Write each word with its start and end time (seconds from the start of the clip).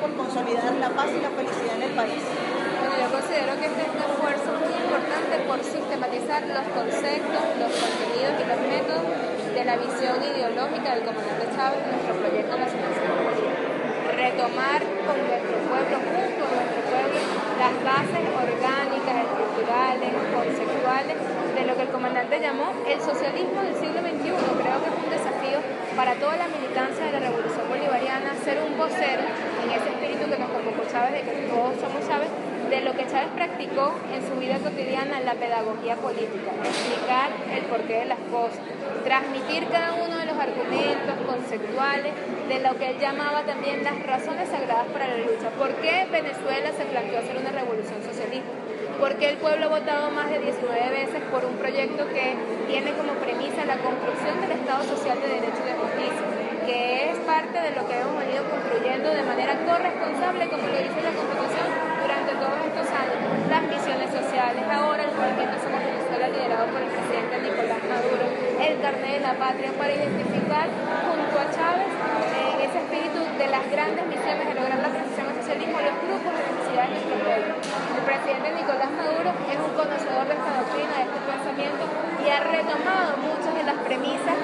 por 0.00 0.10
consolidar 0.16 0.72
la 0.80 0.88
paz 0.90 1.08
y 1.12 1.20
la 1.20 1.30
felicidad 1.30 1.76
en 1.76 1.82
el 1.82 1.94
país. 1.94 2.24
Bueno, 2.24 2.94
yo 2.96 3.08
considero 3.12 3.52
que 3.60 3.66
este 3.68 3.82
es 3.84 3.90
un 3.92 4.00
esfuerzo 4.00 4.48
muy 4.56 4.72
importante 4.72 5.34
por 5.44 5.58
sistematizar 5.60 6.40
los 6.48 6.66
conceptos, 6.72 7.42
los 7.60 7.72
contenidos 7.76 8.32
y 8.40 8.44
los 8.48 8.60
métodos 8.64 9.04
de 9.52 9.62
la 9.64 9.76
visión 9.76 10.16
ideológica 10.24 10.96
del 10.96 11.04
comandante 11.04 11.44
Chávez 11.52 11.80
en 11.84 11.90
nuestro 11.92 12.14
proyecto 12.16 12.54
nacional 12.56 12.90
retomar 14.20 14.84
con 15.08 15.16
nuestro 15.16 15.56
pueblo, 15.64 15.96
junto 15.96 16.44
a 16.44 16.52
nuestro 16.52 16.82
pueblo, 16.92 17.18
las 17.56 17.74
bases 17.80 18.24
orgánicas, 18.36 19.16
estructurales, 19.24 20.12
conceptuales 20.28 21.16
de 21.56 21.62
lo 21.64 21.72
que 21.76 21.82
el 21.82 21.88
comandante 21.88 22.40
llamó 22.40 22.72
el 22.84 23.00
socialismo 23.00 23.62
del 23.62 23.74
siglo 23.80 24.00
XXI. 24.04 24.36
Creo 24.60 24.76
que 24.84 24.88
es 24.92 24.96
un 25.00 25.10
desafío 25.10 25.58
para 25.96 26.14
toda 26.20 26.36
la 26.36 26.48
militancia 26.48 27.06
de 27.06 27.12
la 27.12 27.20
revolución 27.20 27.64
bolivariana 27.68 28.09
ser 28.40 28.56
un 28.64 28.76
vocero 28.78 29.20
en 29.64 29.68
ese 29.70 29.88
espíritu 29.92 30.24
que 30.24 30.38
nos 30.40 30.48
convocó 30.48 30.82
Chávez, 30.90 31.12
de 31.12 31.22
que 31.28 31.44
todos 31.52 31.76
somos 31.76 32.00
Chávez, 32.08 32.28
de 32.70 32.80
lo 32.80 32.96
que 32.96 33.04
Chávez 33.06 33.28
practicó 33.36 33.92
en 34.08 34.24
su 34.24 34.34
vida 34.40 34.56
cotidiana 34.58 35.18
en 35.20 35.26
la 35.26 35.34
pedagogía 35.34 35.96
política, 35.96 36.48
explicar 36.64 37.28
el 37.52 37.64
porqué 37.68 38.00
de 38.00 38.08
las 38.08 38.22
cosas, 38.32 38.64
transmitir 39.04 39.68
cada 39.68 39.92
uno 39.92 40.16
de 40.16 40.24
los 40.24 40.38
argumentos 40.40 41.16
conceptuales 41.28 42.12
de 42.48 42.58
lo 42.64 42.78
que 42.78 42.90
él 42.90 42.98
llamaba 42.98 43.42
también 43.42 43.84
las 43.84 44.00
razones 44.06 44.48
sagradas 44.48 44.88
para 44.88 45.08
la 45.08 45.18
lucha. 45.18 45.52
¿Por 45.58 45.76
qué 45.84 46.08
Venezuela 46.10 46.72
se 46.72 46.84
planteó 46.88 47.18
hacer 47.18 47.36
una 47.36 47.52
revolución 47.52 48.00
socialista? 48.00 48.48
¿Por 48.98 49.16
qué 49.16 49.30
el 49.30 49.36
pueblo 49.36 49.66
ha 49.66 49.80
votado 49.80 50.10
más 50.10 50.30
de 50.30 50.38
19 50.38 50.90
veces 50.90 51.20
por 51.30 51.44
un 51.44 51.56
proyecto 51.56 52.08
que 52.08 52.36
tiene 52.68 52.92
como 52.92 53.12
premisa 53.20 53.64
la 53.64 53.76
construcción 53.76 54.40
del 54.40 54.52
Estado 54.52 54.84
social 54.84 55.20
de 55.20 55.28
derecho 55.28 55.60
y 55.60 55.68
de 55.68 55.76
justicia? 55.76 56.29
Que 56.70 57.10
es 57.10 57.18
parte 57.26 57.58
de 57.58 57.70
lo 57.74 57.82
que 57.86 57.98
hemos 57.98 58.14
venido 58.14 58.46
construyendo 58.46 59.10
de 59.10 59.22
manera 59.26 59.58
corresponsable, 59.66 60.46
como 60.46 60.62
lo 60.70 60.78
dice 60.78 61.02
la 61.02 61.10
Constitución, 61.10 61.66
durante 61.98 62.32
todos 62.38 62.58
estos 62.62 62.86
años. 62.94 63.18
Las 63.50 63.62
misiones 63.66 64.10
sociales, 64.14 64.62
ahora 64.70 65.02
el 65.02 65.10
movimiento 65.10 65.58
Somos 65.58 65.82
Venezuela 65.82 66.30
liderado 66.30 66.70
por 66.70 66.78
el 66.78 66.90
presidente 66.94 67.34
Nicolás 67.42 67.82
Maduro, 67.90 68.26
el 68.62 68.74
carnet 68.78 69.12
de 69.18 69.22
la 69.26 69.34
patria 69.34 69.70
para 69.74 69.90
identificar 69.90 70.66
junto 70.70 71.34
a 71.42 71.46
Chávez 71.50 71.90
en 71.90 72.56
ese 72.62 72.78
espíritu 72.86 73.18
de 73.18 73.46
las 73.50 73.64
grandes 73.66 74.04
misiones 74.06 74.44
de 74.46 74.54
lograr 74.54 74.78
la 74.78 74.90
transición 74.94 75.26
al 75.26 75.36
socialismo 75.42 75.74
los 75.74 75.96
grupos 76.06 76.32
de 76.38 76.42
necesidad 76.54 76.84
de 76.86 76.92
nuestro 76.94 77.16
pueblo. 77.18 77.52
El 77.98 78.04
presidente 78.06 78.48
Nicolás 78.54 78.90
Maduro 78.94 79.30
es 79.34 79.58
un 79.58 79.72
conocedor 79.74 80.24
de 80.30 80.34
esta 80.38 80.52
doctrina, 80.54 80.94
de 80.94 81.04
este 81.10 81.20
pensamiento 81.26 81.82
y 82.22 82.26
ha 82.30 82.40
retomado 82.46 83.10
muchas 83.26 83.52
de 83.58 83.64
las 83.66 83.78
premisas 83.82 84.38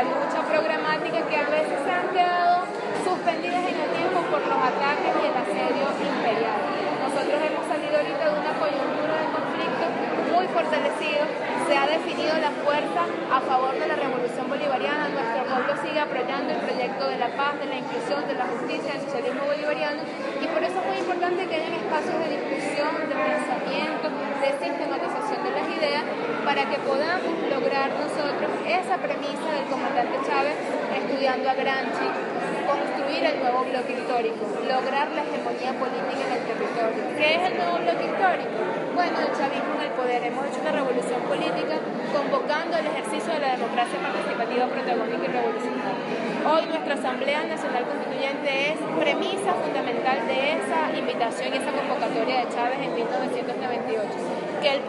de 0.00 0.08
la 0.08 0.16
lucha 0.16 0.40
programática 0.48 1.20
que 1.28 1.36
a 1.36 1.48
veces 1.52 1.76
se 1.84 1.90
han 1.92 2.08
quedado 2.08 2.64
suspendidas 3.04 3.64
en 3.68 3.76
el 3.84 3.90
tiempo 3.92 4.24
por 4.32 4.40
los 4.40 4.56
ataques 4.56 5.12
y 5.12 5.24
el 5.28 5.36
asedio 5.36 5.86
imperial. 5.92 6.60
Nosotros 7.04 7.36
hemos 7.36 7.64
salido 7.68 7.94
ahorita 8.00 8.24
de 8.24 8.34
una 8.40 8.52
coyuntura 8.56 9.14
de 9.20 9.28
conflicto 9.28 9.84
muy 10.32 10.46
fortalecido, 10.56 11.22
se 11.68 11.74
ha 11.76 11.84
definido 11.84 12.32
la 12.40 12.48
fuerza 12.64 13.02
a 13.28 13.40
favor 13.44 13.76
de 13.76 13.86
la 13.92 13.96
revolución 13.96 14.48
bolivariana, 14.48 15.12
nuestro 15.12 15.44
pueblo 15.44 15.72
sigue 15.84 16.00
apoyando 16.00 16.48
el 16.48 16.60
proyecto 16.64 17.04
de 17.04 17.18
la 17.20 17.28
paz, 17.36 17.60
de 17.60 17.66
la 17.68 17.76
inclusión, 17.76 18.24
de 18.24 18.34
la 18.40 18.46
justicia, 18.48 18.96
del 18.96 19.04
socialismo 19.04 19.44
bolivariano. 19.52 20.00
Y 20.40 20.46
por 20.48 20.64
eso 20.64 20.80
es 20.80 20.86
muy 20.88 20.96
importante 20.96 21.44
que 21.44 21.54
haya 21.60 21.76
espacios 21.76 22.16
de 22.24 22.28
discusión, 22.40 22.92
de 23.04 23.16
pensamiento, 23.20 24.06
de 24.08 24.48
sistematización 24.64 25.40
de 25.44 25.50
las 25.52 25.66
ideas 25.68 26.04
para 26.50 26.66
que 26.66 26.82
podamos 26.82 27.30
lograr 27.46 27.94
nosotros 27.94 28.50
esa 28.66 28.98
premisa 28.98 29.46
del 29.54 29.70
comandante 29.70 30.18
Chávez 30.26 30.58
estudiando 30.98 31.46
a 31.46 31.54
Granchi, 31.54 32.10
construir 32.66 33.22
el 33.22 33.38
nuevo 33.38 33.62
bloque 33.70 33.94
histórico, 33.94 34.42
lograr 34.66 35.14
la 35.14 35.22
hegemonía 35.22 35.78
política 35.78 36.26
en 36.26 36.32
el 36.34 36.42
territorio. 36.50 37.02
¿Qué 37.14 37.28
es 37.38 37.42
el 37.46 37.54
nuevo 37.54 37.78
bloque 37.86 38.02
histórico? 38.02 38.58
Bueno, 38.98 39.14
el 39.22 39.30
chavismo 39.30 39.78
en 39.78 39.82
el 39.86 39.94
poder. 39.94 40.18
Hemos 40.26 40.42
hecho 40.50 40.58
una 40.58 40.74
revolución 40.74 41.22
política 41.30 41.74
convocando 42.10 42.72
el 42.82 42.86
ejercicio 42.98 43.30
de 43.30 43.40
la 43.46 43.54
democracia 43.54 43.96
participativa, 44.02 44.66
protagónica 44.66 45.22
y 45.22 45.30
revolucionaria. 45.30 46.02
Hoy 46.50 46.62
nuestra 46.66 46.94
Asamblea 46.98 47.46
Nacional 47.46 47.86
Constituyente 47.86 48.74
es 48.74 48.78
premisa 48.98 49.54
fundamental 49.54 50.18
de 50.26 50.58
esa 50.58 50.98
invitación 50.98 51.54
y 51.54 51.62
esa 51.62 51.70
convocatoria 51.70 52.42
de 52.42 52.46
Chávez 52.50 52.78
en 52.82 52.90
1998 52.90 53.70
que 53.70 53.76
el 53.78 53.79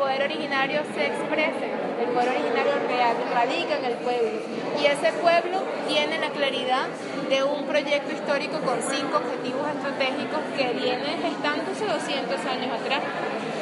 poder 0.01 0.23
originario 0.23 0.81
se 0.95 1.05
exprese. 1.05 1.69
El 2.01 2.09
poder 2.09 2.29
originario 2.29 2.73
real 2.89 3.15
radica 3.31 3.77
en 3.77 3.85
el 3.85 3.93
pueblo. 4.01 4.41
Y 4.81 4.85
ese 4.87 5.13
pueblo 5.21 5.61
tiene 5.87 6.17
la 6.17 6.29
claridad 6.31 6.87
de 7.29 7.43
un 7.43 7.65
proyecto 7.65 8.11
histórico 8.11 8.57
con 8.61 8.81
cinco 8.81 9.21
objetivos 9.21 9.61
estratégicos 9.69 10.41
que 10.57 10.73
viene 10.73 11.21
gestándose 11.21 11.85
200 11.85 12.45
años 12.49 12.81
atrás. 12.81 13.01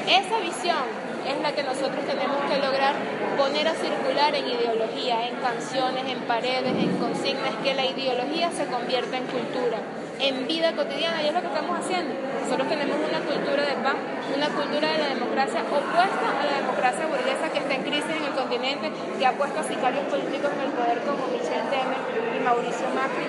Esa 0.07 0.39
visión 0.39 0.87
es 1.27 1.37
la 1.43 1.51
que 1.51 1.63
nosotros 1.63 2.07
tenemos 2.07 2.39
que 2.47 2.57
lograr 2.57 2.95
poner 3.37 3.67
a 3.67 3.75
circular 3.75 4.33
en 4.33 4.47
ideología, 4.47 5.27
en 5.27 5.35
canciones, 5.43 6.07
en 6.07 6.19
paredes, 6.21 6.71
en 6.71 6.97
consignas, 6.97 7.53
que 7.61 7.73
la 7.73 7.85
ideología 7.85 8.49
se 8.51 8.65
convierta 8.65 9.17
en 9.17 9.25
cultura 9.27 9.79
en 10.19 10.47
vida 10.47 10.75
cotidiana 10.75 11.23
y 11.23 11.27
es 11.27 11.33
lo 11.33 11.41
que 11.41 11.47
estamos 11.47 11.79
haciendo. 11.79 12.13
Nosotros 12.43 12.67
tenemos 12.67 12.97
una 12.99 13.19
cultura 13.23 13.63
de 13.63 13.75
paz, 13.79 13.95
una 14.35 14.49
cultura 14.51 14.87
de 14.91 14.97
la 14.99 15.09
democracia 15.15 15.63
opuesta 15.63 16.27
a 16.27 16.43
la 16.43 16.55
democracia 16.59 17.07
burguesa 17.07 17.47
que 17.51 17.59
está 17.59 17.73
en 17.73 17.83
crisis 17.83 18.11
en 18.11 18.23
el 18.27 18.35
continente, 18.35 18.91
que 19.17 19.25
ha 19.25 19.31
puesto 19.31 19.59
a 19.59 19.63
sicarios 19.63 20.03
políticos 20.11 20.51
en 20.51 20.61
el 20.67 20.71
poder 20.75 20.99
como 21.07 21.23
Michel 21.31 21.63
Temer 21.71 22.03
y 22.35 22.39
Mauricio 22.43 22.87
Macri. 22.91 23.27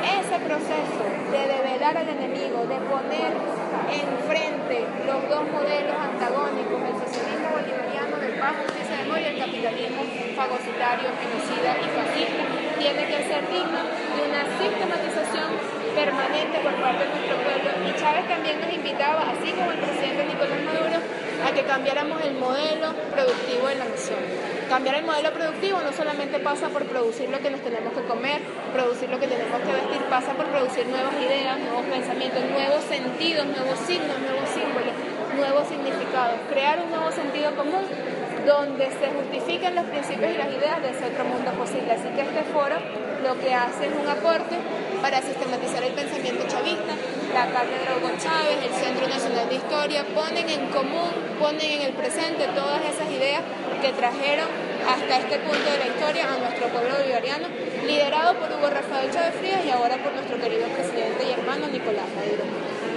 Ese 0.00 0.36
proceso 0.40 1.04
de 1.28 1.42
develar 1.44 1.96
al 1.96 2.08
enemigo, 2.08 2.64
de 2.64 2.78
poner 2.88 3.32
enfrente 3.92 4.76
los 5.04 5.20
dos 5.28 5.44
modelos 5.44 5.96
antagónicos, 5.98 6.80
el 6.88 6.96
socialismo 7.04 7.48
bolivariano 7.52 8.16
del 8.16 8.34
paz, 8.40 8.54
justicia 8.64 8.96
de 8.96 9.10
y 9.10 9.24
el 9.28 9.38
capitalismo 9.44 10.02
fagocitario, 10.36 11.08
genocida 11.20 11.70
y 11.84 11.88
fascista, 11.92 12.42
tiene 12.78 13.02
que 13.04 13.18
ser 13.28 13.42
digno 13.50 13.80
de 13.84 14.20
una 14.24 14.42
sistematización 14.56 15.79
permanente 15.90 16.58
por 16.60 16.74
parte 16.80 17.04
de 17.04 17.10
nuestro 17.10 17.36
pueblo. 17.42 17.68
Y 17.88 18.00
Chávez 18.00 18.28
también 18.28 18.60
nos 18.60 18.72
invitaba, 18.72 19.30
así 19.30 19.52
como 19.52 19.72
el 19.72 19.78
presidente 19.78 20.24
Nicolás 20.24 20.60
Maduro, 20.64 20.98
a 21.46 21.54
que 21.54 21.62
cambiáramos 21.62 22.20
el 22.22 22.34
modelo 22.34 22.94
productivo 23.12 23.68
de 23.68 23.76
la 23.76 23.86
nación. 23.86 24.20
Cambiar 24.68 24.96
el 24.96 25.04
modelo 25.04 25.32
productivo 25.32 25.80
no 25.80 25.92
solamente 25.92 26.38
pasa 26.38 26.68
por 26.68 26.84
producir 26.84 27.28
lo 27.28 27.38
que 27.40 27.50
nos 27.50 27.60
tenemos 27.60 27.92
que 27.92 28.02
comer, 28.04 28.40
producir 28.72 29.10
lo 29.10 29.18
que 29.18 29.26
tenemos 29.26 29.58
que 29.60 29.72
vestir, 29.72 30.00
pasa 30.08 30.32
por 30.34 30.46
producir 30.46 30.86
nuevas 30.86 31.14
ideas, 31.18 31.58
nuevos 31.58 31.86
pensamientos, 31.86 32.44
nuevos 32.50 32.84
sentidos, 32.84 33.46
nuevos 33.46 33.78
signos, 33.86 34.18
nuevos 34.20 34.48
símbolos, 34.50 34.94
nuevos 35.34 35.66
significados, 35.66 36.38
crear 36.50 36.78
un 36.78 36.90
nuevo 36.90 37.10
sentido 37.10 37.50
común 37.56 37.82
donde 38.46 38.86
se 38.90 39.06
justifiquen 39.10 39.74
los 39.74 39.84
principios 39.86 40.30
y 40.34 40.38
las 40.38 40.48
ideas 40.48 40.82
de 40.82 40.90
ese 40.90 41.04
otro 41.06 41.24
mundo 41.24 41.50
posible. 41.52 41.92
Así 41.92 42.08
que 42.14 42.22
este 42.22 42.42
foro 42.52 42.76
lo 43.22 43.38
que 43.38 43.54
hace 43.54 43.86
es 43.86 43.94
un 43.94 44.08
aporte 44.08 44.56
para 45.02 45.20
sistematizar 45.20 45.82
el 45.82 45.92
pensamiento 45.92 46.44
chavista. 46.48 46.94
La 47.32 47.46
Cátedra 47.46 47.96
Hugo 47.96 48.10
Chávez, 48.18 48.58
el 48.64 48.74
Centro 48.74 49.06
Nacional 49.06 49.48
de 49.48 49.54
Historia, 49.54 50.04
ponen 50.14 50.48
en 50.48 50.66
común, 50.68 51.12
ponen 51.38 51.80
en 51.80 51.82
el 51.82 51.92
presente 51.92 52.48
todas 52.54 52.82
esas 52.84 53.08
ideas 53.10 53.42
que 53.80 53.92
trajeron 53.92 54.48
hasta 54.88 55.18
este 55.18 55.38
punto 55.38 55.64
de 55.70 55.78
la 55.78 55.86
historia 55.86 56.32
a 56.32 56.38
nuestro 56.38 56.68
pueblo 56.68 56.96
bolivariano, 56.96 57.48
liderado 57.86 58.34
por 58.34 58.50
Hugo 58.50 58.68
Rafael 58.68 59.10
Chávez 59.12 59.34
Frías 59.36 59.64
y 59.64 59.70
ahora 59.70 59.96
por 60.02 60.12
nuestro 60.12 60.40
querido 60.40 60.66
presidente 60.68 61.24
y 61.28 61.32
hermano 61.32 61.68
Nicolás 61.68 62.08
Maduro. 62.16 62.89